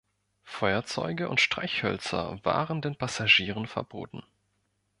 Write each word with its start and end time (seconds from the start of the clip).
Feuerzeuge 0.45 1.29
und 1.29 1.41
Streichhölzer 1.41 2.39
waren 2.43 2.81
den 2.81 2.95
Passagieren 2.95 3.67
verboten. 3.67 4.23